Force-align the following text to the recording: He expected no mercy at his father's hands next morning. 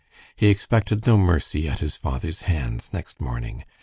He 0.35 0.47
expected 0.47 1.05
no 1.05 1.15
mercy 1.15 1.69
at 1.69 1.77
his 1.77 1.95
father's 1.95 2.41
hands 2.41 2.89
next 2.91 3.21
morning. 3.21 3.65